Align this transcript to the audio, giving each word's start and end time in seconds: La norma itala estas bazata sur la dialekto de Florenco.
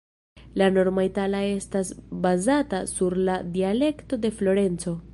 La 0.61 0.69
norma 0.77 1.03
itala 1.07 1.41
estas 1.59 1.93
bazata 2.25 2.83
sur 2.97 3.19
la 3.31 3.39
dialekto 3.59 4.25
de 4.27 4.37
Florenco. 4.41 5.01